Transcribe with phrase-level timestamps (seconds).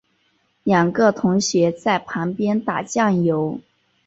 [0.63, 3.59] 两个同学在旁边打醬油